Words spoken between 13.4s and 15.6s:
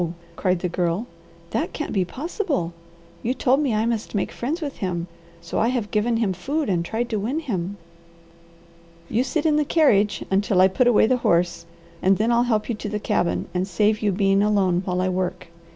and save you being alone while I work.